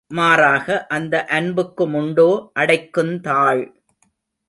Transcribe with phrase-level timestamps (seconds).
[0.11, 2.29] மாறாக, அந்த அன்புக்குமுண்டோ
[2.59, 3.63] அடைக்குந்தாழ்?